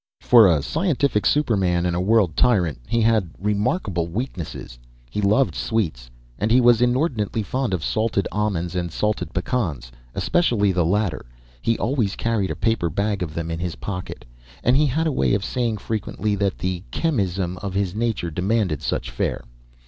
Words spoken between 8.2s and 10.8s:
almonds and salted pecans, especially of